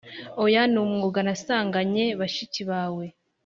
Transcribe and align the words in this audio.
oya 0.43 0.63
numwuga 0.71 1.19
nasanganye 1.27 2.05
bashiki 2.19 2.61
bawe 2.69 3.05